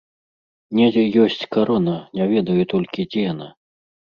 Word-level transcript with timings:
Недзе 0.77 1.03
ёсць 1.25 1.45
карона, 1.55 1.95
не 2.21 2.25
ведаю 2.35 2.59
толькі, 2.75 3.07
дзе 3.13 3.21
яна. 3.33 3.47